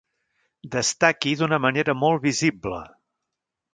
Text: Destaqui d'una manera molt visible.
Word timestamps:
Destaqui 0.75 1.33
d'una 1.41 1.59
manera 1.67 1.97
molt 2.05 2.25
visible. 2.27 2.81